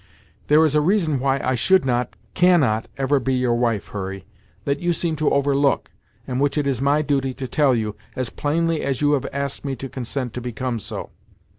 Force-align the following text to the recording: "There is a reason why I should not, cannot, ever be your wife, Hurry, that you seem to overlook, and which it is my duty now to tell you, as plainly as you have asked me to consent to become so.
"There 0.47 0.65
is 0.65 0.73
a 0.73 0.81
reason 0.81 1.19
why 1.19 1.39
I 1.43 1.53
should 1.53 1.85
not, 1.85 2.15
cannot, 2.33 2.87
ever 2.97 3.19
be 3.19 3.35
your 3.35 3.53
wife, 3.53 3.89
Hurry, 3.89 4.25
that 4.65 4.79
you 4.79 4.93
seem 4.93 5.15
to 5.17 5.29
overlook, 5.29 5.91
and 6.25 6.41
which 6.41 6.57
it 6.57 6.65
is 6.65 6.81
my 6.81 7.03
duty 7.03 7.29
now 7.35 7.35
to 7.35 7.47
tell 7.47 7.75
you, 7.75 7.95
as 8.15 8.31
plainly 8.31 8.81
as 8.81 9.01
you 9.01 9.11
have 9.11 9.27
asked 9.31 9.63
me 9.63 9.75
to 9.75 9.87
consent 9.87 10.33
to 10.33 10.41
become 10.41 10.79
so. 10.79 11.11